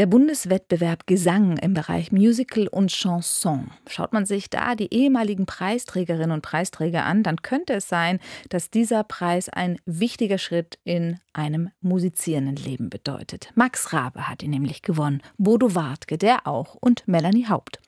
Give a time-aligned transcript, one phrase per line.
[0.00, 3.70] Der Bundeswettbewerb Gesang im Bereich Musical und Chanson.
[3.86, 8.18] Schaut man sich da die ehemaligen Preisträgerinnen und Preisträger an, dann könnte es sein,
[8.48, 13.52] dass dieser Preis ein wichtiger Schritt in einem musizierenden Leben bedeutet.
[13.56, 17.78] Max Rabe hat ihn nämlich gewonnen, Bodo Wartke, der auch und Melanie Haupt.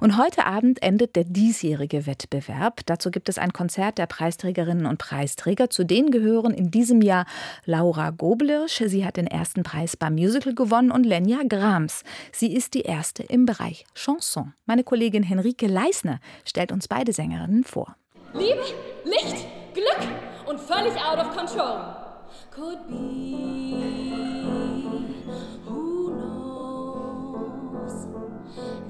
[0.00, 2.80] Und heute Abend endet der diesjährige Wettbewerb.
[2.86, 5.70] Dazu gibt es ein Konzert der Preisträgerinnen und Preisträger.
[5.70, 7.26] Zu denen gehören in diesem Jahr
[7.64, 8.82] Laura Goblirsch.
[8.86, 12.02] Sie hat den ersten Preis beim Musical gewonnen und Lenja Grams.
[12.32, 14.54] Sie ist die erste im Bereich Chanson.
[14.66, 17.96] Meine Kollegin Henrike Leisner stellt uns beide Sängerinnen vor.
[18.32, 18.64] Liebe,
[19.04, 20.08] Licht, Glück
[20.46, 22.04] und völlig out of control.
[22.50, 23.74] Could be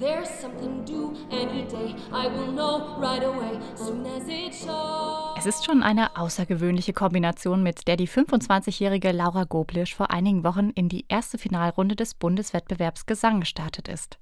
[0.04, 1.94] There's something due any day.
[2.12, 5.38] I will know right away, soon as it shows.
[5.38, 10.68] Es ist schon eine außergewöhnliche Kombination, mit der die 25-jährige Laura Goblisch vor einigen Wochen
[10.68, 14.18] in die erste Finalrunde des Bundeswettbewerbs Gesang gestartet ist.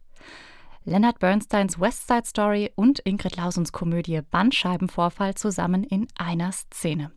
[0.84, 7.10] Leonard Bernsteins West Side Story und Ingrid Lausens Komödie Bandscheibenvorfall zusammen in einer Szene.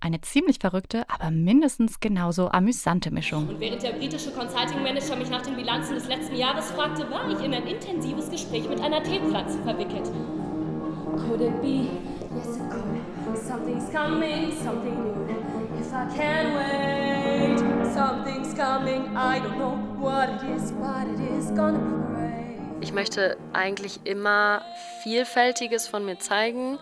[0.00, 3.48] Eine ziemlich verrückte, aber mindestens genauso amüsante Mischung.
[3.48, 7.28] Und während der britische Consulting Manager mich nach den Bilanzen des letzten Jahres fragte, war
[7.28, 10.08] ich in ein intensives Gespräch mit einer Teepflanze verwickelt.
[11.16, 11.88] Could it be?
[12.36, 13.36] Yes, it could.
[13.36, 15.80] Something's coming, something new.
[15.80, 17.58] If I can wait,
[17.92, 19.16] something's coming.
[19.16, 22.82] I don't know what it is, but it is gonna be great.
[22.82, 24.62] Ich möchte eigentlich immer
[25.02, 26.78] Vielfältiges von mir zeigen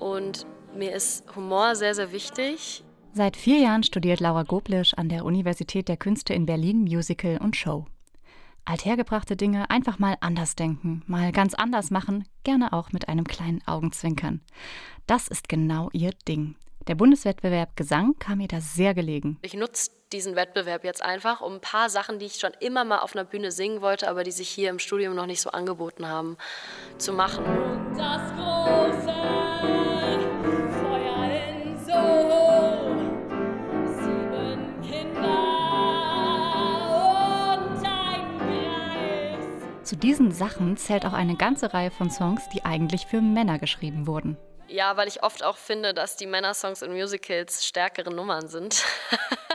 [0.00, 2.84] und mir ist Humor sehr, sehr wichtig.
[3.14, 7.56] Seit vier Jahren studiert Laura Goblisch an der Universität der Künste in Berlin Musical und
[7.56, 7.86] Show.
[8.64, 13.60] Althergebrachte Dinge einfach mal anders denken, mal ganz anders machen, gerne auch mit einem kleinen
[13.66, 14.40] Augenzwinkern.
[15.06, 16.54] Das ist genau ihr Ding.
[16.86, 19.38] Der Bundeswettbewerb Gesang kam ihr da sehr gelegen.
[19.42, 22.98] Ich nutze diesen Wettbewerb jetzt einfach, um ein paar Sachen, die ich schon immer mal
[22.98, 26.08] auf einer Bühne singen wollte, aber die sich hier im Studium noch nicht so angeboten
[26.08, 26.36] haben,
[26.98, 27.44] zu machen.
[27.96, 29.01] Das große
[39.92, 44.06] Zu diesen Sachen zählt auch eine ganze Reihe von Songs, die eigentlich für Männer geschrieben
[44.06, 44.38] wurden.
[44.66, 48.82] Ja, weil ich oft auch finde, dass die Männersongs in Musicals stärkere Nummern sind.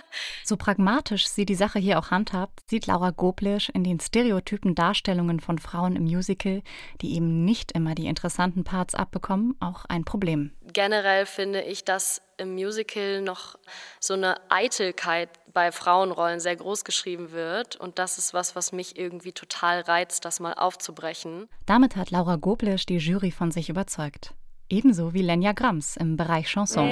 [0.47, 5.39] so pragmatisch sie die Sache hier auch handhabt, sieht Laura Goblisch in den stereotypen Darstellungen
[5.39, 6.61] von Frauen im Musical,
[7.01, 10.51] die eben nicht immer die interessanten Parts abbekommen, auch ein Problem.
[10.73, 13.55] Generell finde ich, dass im Musical noch
[13.99, 17.75] so eine Eitelkeit bei Frauenrollen sehr groß geschrieben wird.
[17.75, 21.49] Und das ist was, was mich irgendwie total reizt, das mal aufzubrechen.
[21.65, 24.33] Damit hat Laura Goblisch die Jury von sich überzeugt.
[24.69, 26.89] Ebenso wie Lenya Grams im Bereich Chanson.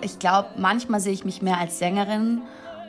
[0.00, 2.40] Ich glaube, manchmal sehe ich mich mehr als Sängerin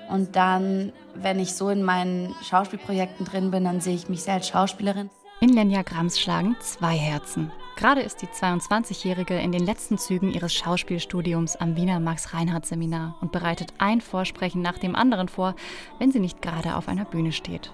[0.09, 4.35] und dann, wenn ich so in meinen Schauspielprojekten drin bin, dann sehe ich mich sehr
[4.35, 5.09] als Schauspielerin.
[5.41, 7.51] In Lenya Grams schlagen zwei Herzen.
[7.75, 13.73] Gerade ist die 22-Jährige in den letzten Zügen ihres Schauspielstudiums am Wiener Max-Reinhardt-Seminar und bereitet
[13.77, 15.55] ein Vorsprechen nach dem anderen vor,
[15.99, 17.73] wenn sie nicht gerade auf einer Bühne steht.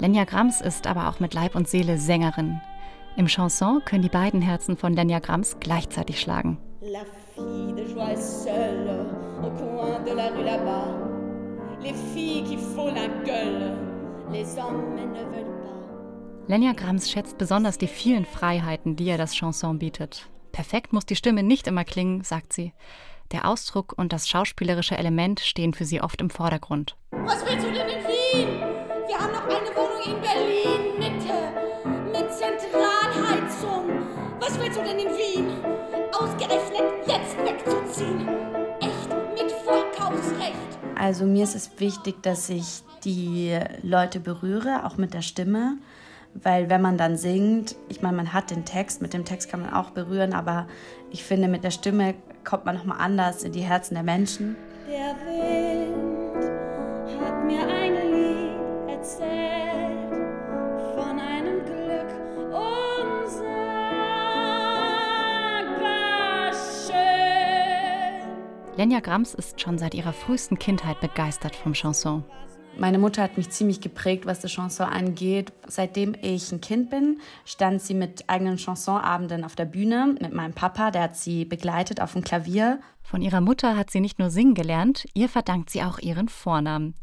[0.00, 2.60] Lenja Grams ist aber auch mit Leib und Seele Sängerin.
[3.16, 6.58] Im Chanson können die beiden Herzen von Lenja Grams gleichzeitig schlagen.
[6.80, 7.00] La
[7.34, 9.06] fille de joie seule
[9.42, 10.86] au coin de la rue là-bas.
[11.82, 13.76] Les filles qui font la gueule,
[14.30, 16.46] les hommes ne veulent pas.
[16.46, 20.28] Lenja Grams schätzt besonders die vielen Freiheiten, die ihr das Chanson bietet.
[20.52, 22.72] Perfekt muss die Stimme nicht immer klingen, sagt sie.
[23.32, 26.96] Der Ausdruck und das schauspielerische Element stehen für sie oft im Vordergrund.
[27.10, 28.77] Was willst du denn in Wien?
[29.08, 31.32] Wir haben noch eine Wohnung in Berlin Mitte
[32.12, 33.88] mit Zentralheizung.
[34.38, 35.48] Was willst du denn in Wien?
[36.12, 38.28] Ausgerechnet jetzt wegzuziehen.
[38.80, 40.78] Echt mit Vorkaufsrecht.
[40.94, 45.78] Also mir ist es wichtig, dass ich die Leute berühre, auch mit der Stimme.
[46.34, 49.62] Weil wenn man dann singt, ich meine, man hat den Text, mit dem Text kann
[49.62, 50.66] man auch berühren, aber
[51.10, 52.14] ich finde, mit der Stimme
[52.44, 54.54] kommt man nochmal anders in die Herzen der Menschen.
[54.86, 56.44] Der Wind
[57.24, 57.77] hat mir ein
[68.78, 72.22] Lenja Grams ist schon seit ihrer frühesten Kindheit begeistert vom Chanson.
[72.78, 75.52] Meine Mutter hat mich ziemlich geprägt, was das Chanson angeht.
[75.66, 80.52] Seitdem ich ein Kind bin, stand sie mit eigenen Chansonabenden auf der Bühne mit meinem
[80.52, 82.78] Papa, der hat sie begleitet auf dem Klavier.
[83.02, 86.94] Von ihrer Mutter hat sie nicht nur singen gelernt, ihr verdankt sie auch ihren Vornamen.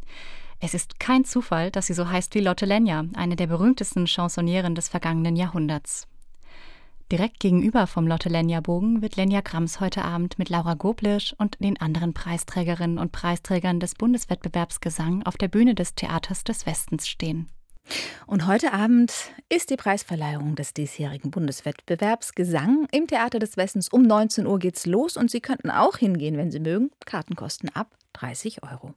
[0.61, 4.75] Es ist kein Zufall, dass sie so heißt wie Lotte Lenya, eine der berühmtesten Chansonnieren
[4.75, 6.07] des vergangenen Jahrhunderts.
[7.11, 11.63] Direkt gegenüber vom Lotte Lenja Bogen wird Lenja Grams heute Abend mit Laura Goblisch und
[11.63, 17.07] den anderen Preisträgerinnen und Preisträgern des Bundeswettbewerbs Gesang auf der Bühne des Theaters des Westens
[17.07, 17.47] stehen.
[18.25, 19.13] Und heute Abend
[19.49, 23.89] ist die Preisverleihung des diesjährigen Bundeswettbewerbs Gesang im Theater des Westens.
[23.89, 26.89] Um 19 Uhr geht's los und Sie könnten auch hingehen, wenn Sie mögen.
[27.05, 28.95] Karten kosten ab 30 Euro.